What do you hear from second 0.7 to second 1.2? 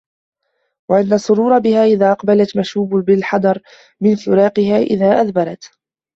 وَأَنَّ